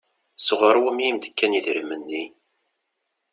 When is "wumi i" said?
0.83-1.11